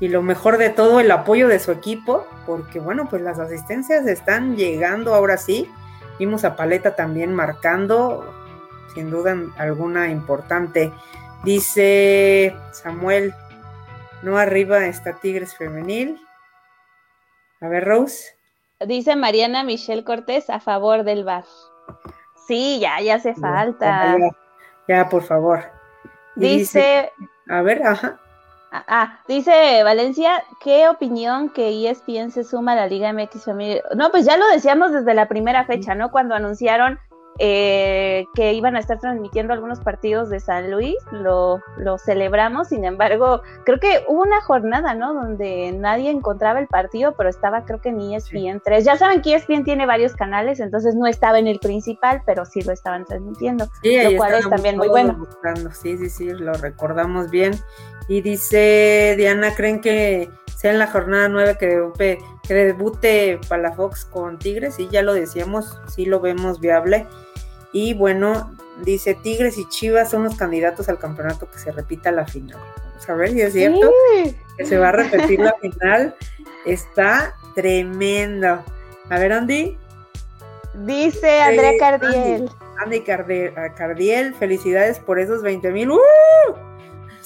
[0.00, 4.06] Y lo mejor de todo, el apoyo de su equipo, porque bueno, pues las asistencias
[4.06, 5.70] están llegando ahora sí.
[6.18, 8.34] Vimos a Paleta también marcando,
[8.94, 10.92] sin duda alguna importante.
[11.44, 13.34] Dice Samuel,
[14.22, 16.20] no arriba está Tigres Femenil.
[17.60, 18.36] A ver, Rose.
[18.80, 21.44] Dice Mariana Michelle Cortés a favor del VAR.
[22.46, 24.16] Sí, ya, ya hace falta.
[24.88, 25.62] Ya, por favor.
[26.34, 27.12] Dice,
[27.48, 28.20] A ver, ajá.
[28.74, 33.82] Ah, ah, dice Valencia, ¿qué opinión que ESPN se suma a la Liga MX Femenil?
[33.94, 36.10] No, pues ya lo decíamos desde la primera fecha, ¿no?
[36.10, 36.98] Cuando anunciaron
[37.38, 42.84] eh, que iban a estar transmitiendo algunos partidos de San Luis, lo, lo, celebramos, sin
[42.84, 45.14] embargo, creo que hubo una jornada, ¿no?
[45.14, 48.84] Donde nadie encontraba el partido, pero estaba creo que en ESPN 3.
[48.84, 52.62] Ya saben que ESPN tiene varios canales, entonces no estaba en el principal, pero sí
[52.62, 55.26] lo estaban transmitiendo, lo cual es también muy bueno.
[55.72, 57.52] Sí, sí, sí, lo recordamos bien.
[58.08, 64.04] Y dice Diana, ¿creen que sea en la jornada 9 que debute, que debute Palafox
[64.04, 64.78] con Tigres?
[64.78, 67.06] Y ya lo decíamos, sí lo vemos viable.
[67.72, 72.26] Y bueno, dice Tigres y Chivas son los candidatos al campeonato que se repita la
[72.26, 72.58] final.
[72.84, 73.90] Vamos a ver si es cierto
[74.56, 76.14] que se va a repetir la final.
[76.66, 78.62] Está tremendo.
[79.10, 79.76] A ver, Andy.
[80.74, 82.50] Dice Andrea Cardiel.
[82.82, 85.90] Andy, Cardiel, felicidades por esos 20 mil.
[85.90, 86.71] ¡Uh!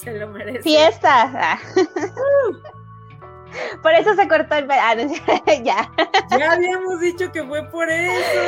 [0.07, 0.63] Se lo merece.
[0.63, 1.59] Fiesta.
[3.83, 4.95] Por eso se cortó el ah,
[5.65, 5.91] ya.
[6.39, 8.41] Ya habíamos dicho que fue por eso.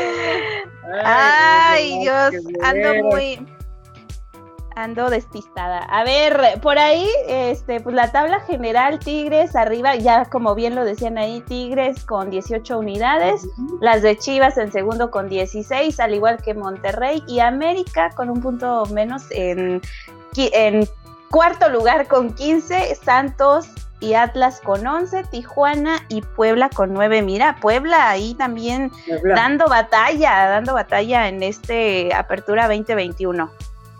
[1.03, 3.41] Ay, Dios, ando muy
[4.79, 5.79] ando despistada.
[5.79, 10.85] A ver, por ahí, este, pues la tabla general, Tigres arriba, ya como bien lo
[10.85, 13.47] decían ahí, Tigres con 18 unidades,
[13.81, 18.41] las de Chivas en segundo con 16, al igual que Monterrey, y América con un
[18.41, 19.83] punto menos en,
[20.37, 20.89] en
[21.31, 23.69] cuarto lugar con 15, Santos
[24.01, 27.23] y Atlas con 11, Tijuana y Puebla con 9.
[27.23, 28.93] Mira, Puebla ahí también
[29.25, 33.51] dando batalla, dando batalla en este Apertura 2021.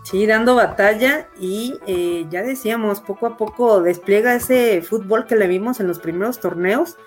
[0.03, 5.47] Sí, dando batalla y eh, ya decíamos, poco a poco despliega ese fútbol que le
[5.47, 6.97] vimos en los primeros torneos,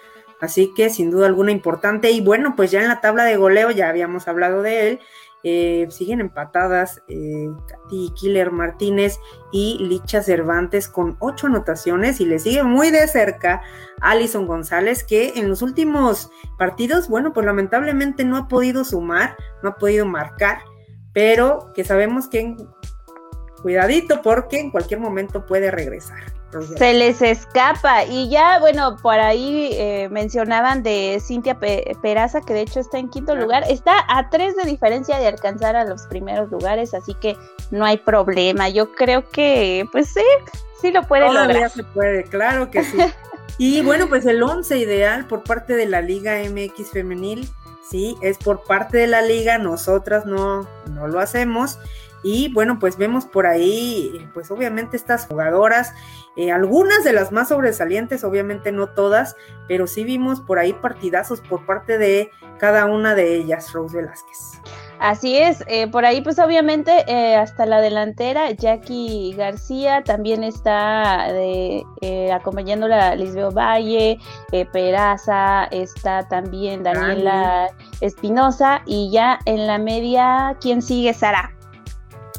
[0.42, 2.10] así que sin duda alguna importante.
[2.10, 5.00] Y bueno, pues ya en la tabla de goleo ya habíamos hablado de él,
[5.44, 9.18] eh, siguen empatadas eh, Katy Killer Martínez
[9.50, 13.60] y Licha Cervantes con ocho anotaciones y le sigue muy de cerca
[14.00, 19.70] Alison González que en los últimos partidos, bueno, pues lamentablemente no ha podido sumar, no
[19.70, 20.58] ha podido marcar,
[21.12, 22.56] pero que sabemos que
[23.62, 26.41] cuidadito porque en cualquier momento puede regresar.
[26.76, 28.04] Se les escapa.
[28.04, 33.08] Y ya, bueno, por ahí eh, mencionaban de Cintia Peraza, que de hecho está en
[33.08, 33.64] quinto lugar.
[33.68, 37.36] Está a tres de diferencia de alcanzar a los primeros lugares, así que
[37.70, 38.68] no hay problema.
[38.68, 40.24] Yo creo que, pues sí,
[40.80, 41.70] sí lo puede Todavía lograr.
[41.70, 42.98] se puede, claro que sí.
[43.58, 47.48] y bueno, pues el once ideal por parte de la Liga MX Femenil,
[47.88, 51.78] sí, es por parte de la liga, nosotras no, no lo hacemos.
[52.22, 55.92] Y bueno, pues vemos por ahí, pues obviamente estas jugadoras,
[56.36, 59.36] eh, algunas de las más sobresalientes, obviamente no todas,
[59.68, 64.60] pero sí vimos por ahí partidazos por parte de cada una de ellas, Rose Velázquez.
[65.02, 71.32] Así es, eh, por ahí pues obviamente eh, hasta la delantera, Jackie García también está
[71.32, 74.18] de, eh, acompañándola Lisbeo Valle,
[74.52, 81.12] eh, Peraza, está también Daniela Espinosa y ya en la media, ¿quién sigue?
[81.14, 81.52] Sara.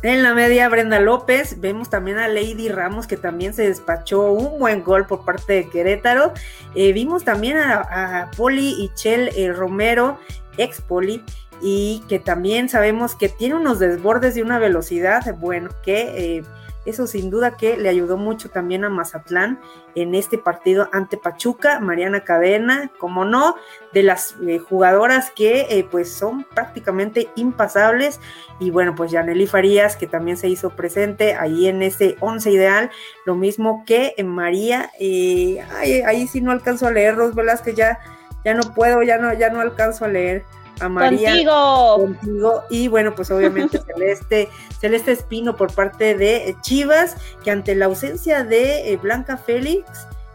[0.04, 1.62] En la media, Brenda López.
[1.62, 5.70] Vemos también a Lady Ramos, que también se despachó un buen gol por parte de
[5.70, 6.34] Querétaro.
[6.76, 10.20] Eh, vimos también a, Poli y Chel eh, Romero,
[10.58, 11.24] ex Poli,
[11.62, 16.44] y que también sabemos que tiene unos desbordes de una velocidad, bueno, que eh,
[16.86, 19.60] eso sin duda que le ayudó mucho también a Mazatlán
[19.96, 23.56] en este partido ante Pachuca, Mariana Cadena, como no,
[23.94, 28.20] de las eh, jugadoras que eh, pues son prácticamente impasables.
[28.60, 32.92] Y bueno, pues Yaneli Farías que también se hizo presente ahí en ese once ideal,
[33.26, 37.76] lo mismo que en María, eh, ay, ahí sí no alcanzo a leer, Ros Velázquez,
[37.76, 38.00] ya,
[38.44, 40.44] ya no puedo, ya no, ya no alcanzo a leer
[40.80, 41.96] a María Contigo.
[41.98, 42.64] contigo.
[42.70, 48.44] Y bueno, pues obviamente Celeste, Celeste Espino por parte de Chivas, que ante la ausencia
[48.44, 49.86] de eh, Blanca Félix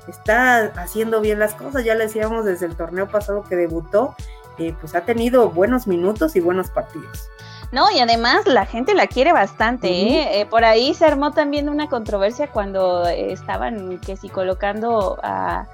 [0.09, 1.85] está haciendo bien las cosas.
[1.85, 4.15] Ya le decíamos desde el torneo pasado que debutó,
[4.59, 7.29] eh, pues ha tenido buenos minutos y buenos partidos.
[7.71, 10.41] No, y además la gente la quiere bastante, ¿eh?
[10.41, 15.67] Eh, Por ahí se armó también una controversia cuando eh, estaban que si colocando a,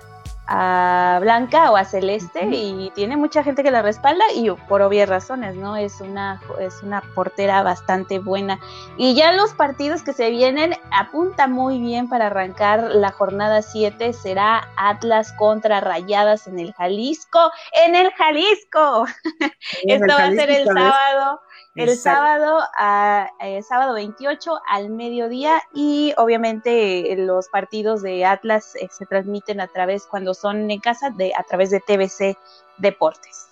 [0.46, 5.09] a Blanca o a Celeste y tiene mucha gente que la respalda y por obvias
[5.09, 5.76] razones, ¿no?
[5.76, 8.61] Es una, es una portera bastante buena.
[8.96, 14.12] Y ya los partidos que se vienen apunta muy bien para arrancar la jornada 7
[14.12, 17.50] será Atlas contra Rayadas en el Jalisco,
[17.85, 19.07] en el Jalisco.
[19.83, 21.40] En el Esto va a ser el ¿sabes?
[21.75, 22.21] El Exacto.
[22.21, 28.89] sábado, a, eh, sábado 28 al mediodía y obviamente eh, los partidos de Atlas eh,
[28.93, 32.39] se transmiten a través, cuando son en casa, de, a través de TBC
[32.79, 33.49] Deportes.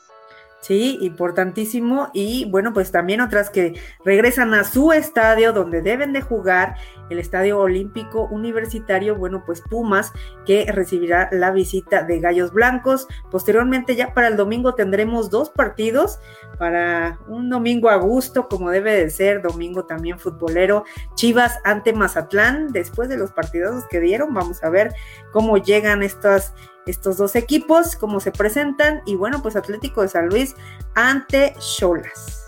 [0.62, 2.10] Sí, importantísimo.
[2.12, 6.76] Y bueno, pues también otras que regresan a su estadio donde deben de jugar,
[7.10, 10.12] el Estadio Olímpico Universitario, bueno, pues Pumas,
[10.46, 13.08] que recibirá la visita de Gallos Blancos.
[13.28, 16.20] Posteriormente, ya para el domingo tendremos dos partidos
[16.60, 20.84] para un domingo a gusto, como debe de ser, domingo también futbolero.
[21.16, 24.94] Chivas ante Mazatlán, después de los partidazos que dieron, vamos a ver
[25.32, 26.54] cómo llegan estas
[26.86, 30.54] estos dos equipos, cómo se presentan, y bueno, pues Atlético de San Luis
[30.94, 32.42] ante Cholas.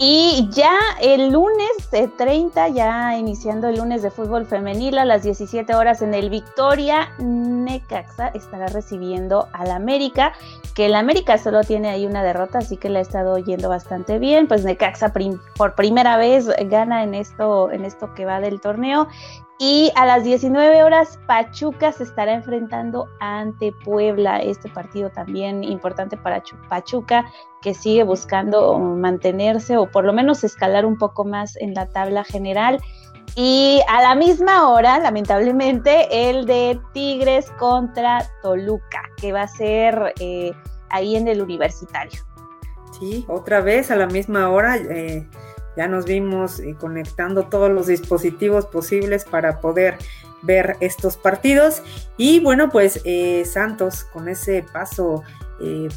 [0.00, 5.24] Y ya el lunes de 30, ya iniciando el lunes de fútbol femenil a las
[5.24, 7.12] 17 horas en el Victoria,
[7.68, 10.32] Necaxa estará recibiendo al América,
[10.74, 14.18] que el América solo tiene ahí una derrota, así que le ha estado yendo bastante
[14.18, 14.48] bien.
[14.48, 15.12] Pues Necaxa
[15.56, 19.08] por primera vez gana en esto, en esto que va del torneo.
[19.60, 24.38] Y a las 19 horas, Pachuca se estará enfrentando ante Puebla.
[24.38, 27.28] Este partido también importante para Pachuca,
[27.60, 32.22] que sigue buscando mantenerse o por lo menos escalar un poco más en la tabla
[32.22, 32.78] general.
[33.40, 40.12] Y a la misma hora, lamentablemente, el de Tigres contra Toluca, que va a ser
[40.18, 40.50] eh,
[40.90, 42.20] ahí en el universitario.
[42.98, 44.76] Sí, otra vez a la misma hora.
[44.76, 45.24] Eh,
[45.76, 49.98] ya nos vimos eh, conectando todos los dispositivos posibles para poder
[50.42, 51.84] ver estos partidos.
[52.16, 53.04] Y bueno, pues
[53.44, 55.22] Santos con ese paso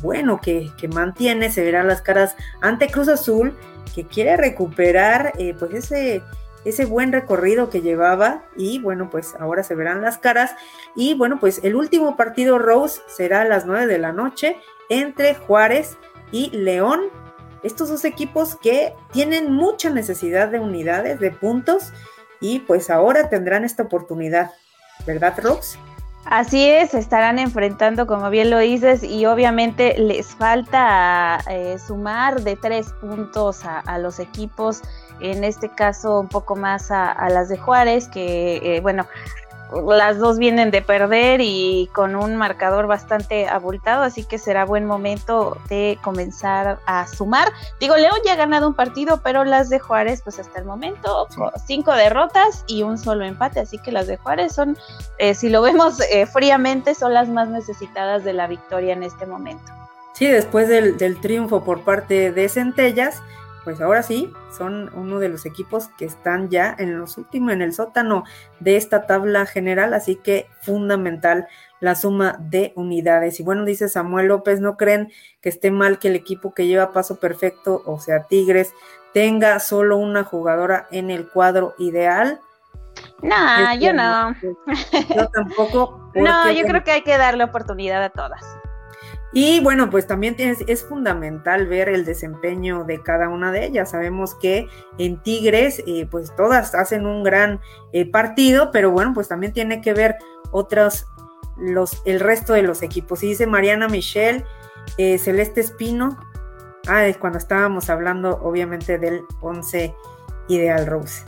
[0.04, 3.58] bueno que, mantiene, se verán las caras ante Cruz Azul,
[3.96, 6.22] que quiere recuperar pues ese,
[6.66, 8.44] ese buen recorrido que llevaba.
[8.56, 10.56] Y bueno, pues ahora se verán las caras.
[10.96, 14.58] Y bueno, pues el último partido Rose será a las 9 de la noche
[14.90, 15.98] entre Juárez
[16.32, 17.02] y León
[17.64, 21.94] estos dos equipos que tienen mucha necesidad de unidades, de puntos,
[22.40, 24.52] y pues ahora tendrán esta oportunidad,
[25.06, 25.78] ¿verdad, Rox?
[26.26, 32.56] Así es, estarán enfrentando, como bien lo dices, y obviamente les falta eh, sumar de
[32.56, 34.82] tres puntos a, los equipos,
[35.22, 39.06] en este caso un poco más a, a las de Juárez, que eh, bueno,
[39.96, 44.86] las dos vienen de perder y con un marcador bastante abultado, así que será buen
[44.86, 47.48] momento de comenzar a sumar.
[47.80, 51.28] Digo, León ya ha ganado un partido, pero las de Juárez, pues hasta el momento,
[51.66, 54.78] cinco derrotas y un solo empate, así que las de Juárez son,
[55.20, 59.26] eh, si lo vemos eh, fríamente, son las más necesitadas de la victoria en este
[59.26, 59.72] momento.
[60.14, 63.22] Sí, después del, del triunfo por parte de Centellas,
[63.64, 67.62] pues ahora sí, son uno de los equipos que están ya en los últimos, en
[67.62, 68.24] el sótano
[68.60, 71.48] de esta tabla general, así que fundamental
[71.80, 73.40] la suma de unidades.
[73.40, 76.94] Y bueno, dice Samuel López, ¿no creen que esté mal que el equipo que lleva
[76.94, 78.74] paso perfecto, o sea, Tigres,
[79.14, 82.40] tenga solo una jugadora en el cuadro ideal?
[83.22, 84.36] No, yo no.
[85.16, 86.12] Yo tampoco.
[86.16, 88.44] no, yo creo que hay que darle oportunidad a todas.
[89.34, 93.92] Y bueno, pues también es fundamental ver el desempeño de cada una de ellas.
[93.92, 94.68] Sabemos que
[94.98, 97.62] en Tigres, eh, pues todas hacen un gran
[97.94, 100.18] eh, partido, pero bueno, pues también tiene que ver
[100.52, 101.08] otros,
[101.58, 103.24] los, el resto de los equipos.
[103.24, 104.44] Y dice Mariana Michelle,
[104.98, 106.18] eh, Celeste Espino,
[106.88, 109.96] ah, es cuando estábamos hablando obviamente del 11
[110.50, 111.24] Ideal Rose.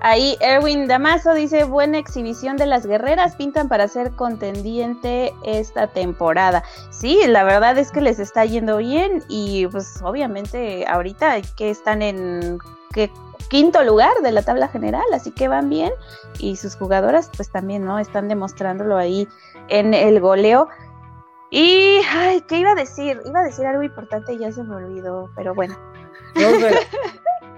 [0.00, 6.62] Ahí Erwin Damaso dice, buena exhibición de las guerreras, pintan para ser contendiente esta temporada.
[6.90, 12.02] Sí, la verdad es que les está yendo bien y pues obviamente ahorita que están
[12.02, 12.58] en
[13.50, 15.92] quinto lugar de la tabla general, así que van bien
[16.38, 17.98] y sus jugadoras pues también, ¿no?
[17.98, 19.26] Están demostrándolo ahí
[19.68, 20.68] en el goleo.
[21.50, 23.20] Y, ay, ¿qué iba a decir?
[23.24, 25.76] Iba a decir algo importante y ya se me olvidó, pero bueno.
[26.34, 26.48] no,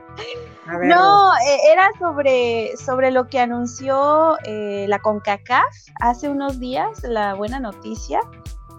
[1.46, 7.60] eh, era sobre, sobre lo que anunció eh, la CONCACAF hace unos días, la buena
[7.60, 8.20] noticia.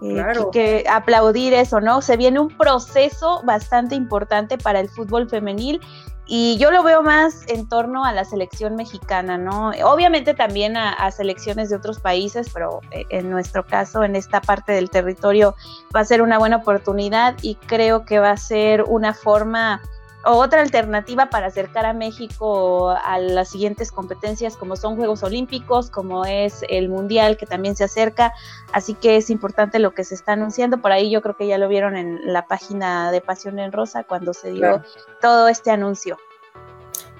[0.00, 0.50] Eh, claro.
[0.50, 2.02] que, aplaudir eso, ¿no?
[2.02, 5.80] Se viene un proceso bastante importante para el fútbol femenil
[6.26, 9.70] y yo lo veo más en torno a la selección mexicana, ¿no?
[9.84, 14.72] Obviamente también a, a, selecciones de otros países, pero en nuestro caso, en esta parte
[14.72, 15.54] del territorio,
[15.94, 19.80] va a ser una buena oportunidad y creo que va a ser una forma
[20.24, 26.24] otra alternativa para acercar a México a las siguientes competencias como son Juegos Olímpicos, como
[26.24, 28.32] es el Mundial que también se acerca,
[28.72, 31.58] así que es importante lo que se está anunciando, por ahí yo creo que ya
[31.58, 34.82] lo vieron en la página de Pasión en Rosa cuando se dio
[35.20, 36.16] todo este anuncio.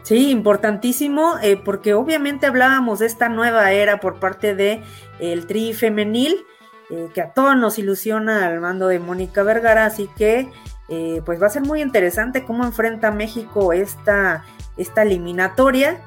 [0.03, 4.83] Sí, importantísimo, eh, porque obviamente hablábamos de esta nueva era por parte de
[5.21, 6.45] el Tri femenil,
[6.91, 10.51] eh, que a todos nos ilusiona al mando de Mónica Vergara, así que
[10.95, 14.45] eh, pues va a ser muy interesante cómo enfrenta México esta,
[14.77, 16.03] esta eliminatoria.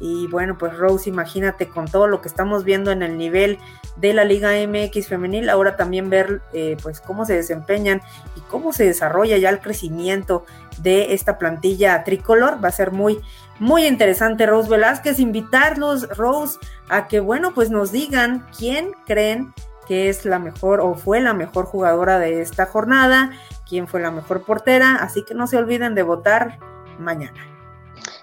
[0.00, 3.60] Y bueno, pues Rose, imagínate con todo lo que estamos viendo en el nivel
[3.94, 8.02] de la Liga MX femenil, ahora también ver eh, pues cómo se desempeñan
[8.34, 10.44] y cómo se desarrolla ya el crecimiento
[10.78, 12.58] de esta plantilla tricolor.
[12.62, 13.20] Va a ser muy,
[13.60, 16.58] muy interesante, Rose Velázquez, invitarlos, Rose,
[16.88, 19.54] a que bueno, pues nos digan quién creen
[19.86, 23.30] que es la mejor o fue la mejor jugadora de esta jornada,
[23.68, 26.58] quién fue la mejor portera, así que no se olviden de votar
[26.98, 27.56] mañana.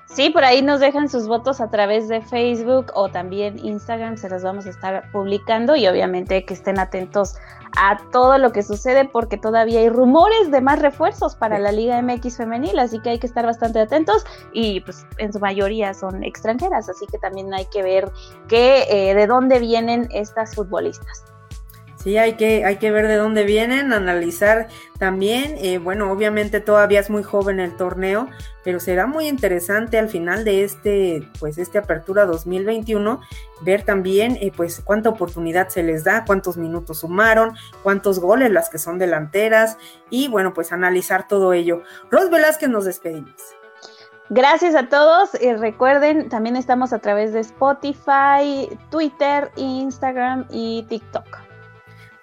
[0.06, 4.30] Sí, por ahí nos dejan sus votos a través de Facebook o también Instagram, se
[4.30, 7.36] los vamos a estar publicando y obviamente que estén atentos
[7.76, 12.00] a todo lo que sucede porque todavía hay rumores de más refuerzos para la Liga
[12.00, 16.24] MX femenil, así que hay que estar bastante atentos y pues en su mayoría son
[16.24, 18.12] extranjeras, así que también hay que ver
[18.48, 21.33] que, eh, de dónde vienen estas futbolistas.
[22.04, 24.68] Sí, hay que, hay que ver de dónde vienen, analizar
[25.00, 25.56] también.
[25.60, 28.28] Eh, bueno, obviamente todavía es muy joven el torneo,
[28.66, 33.22] pero será muy interesante al final de este, pues, este apertura 2021,
[33.62, 38.70] ver también, eh, pues, cuánta oportunidad se les da, cuántos minutos sumaron, cuántos goles las
[38.70, 39.78] que son delanteras,
[40.10, 41.84] y bueno, pues analizar todo ello.
[42.12, 43.34] Ros Velázquez, nos despedimos.
[44.30, 45.42] Gracias a todos.
[45.42, 51.43] y recuerden, también estamos a través de Spotify, Twitter, Instagram y TikTok.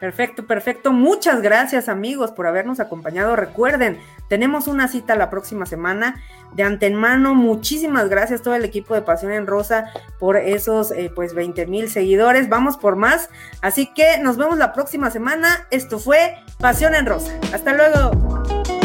[0.00, 0.92] Perfecto, perfecto.
[0.92, 3.36] Muchas gracias amigos por habernos acompañado.
[3.36, 6.22] Recuerden, tenemos una cita la próxima semana.
[6.54, 11.12] De antemano, muchísimas gracias a todo el equipo de Pasión en Rosa por esos eh,
[11.14, 12.48] pues 20 mil seguidores.
[12.48, 13.28] Vamos por más.
[13.60, 15.66] Así que nos vemos la próxima semana.
[15.70, 17.32] Esto fue Pasión en Rosa.
[17.52, 18.42] Hasta luego.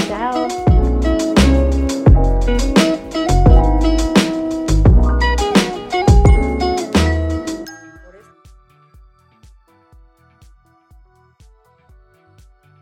[0.10, 0.48] Chao.